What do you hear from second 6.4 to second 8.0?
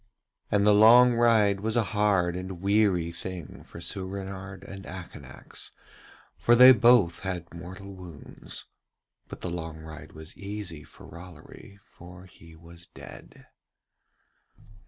they both had mortal